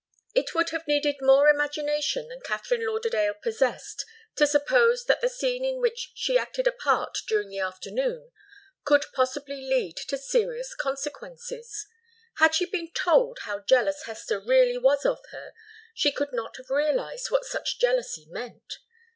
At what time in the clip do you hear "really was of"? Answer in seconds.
14.39-15.19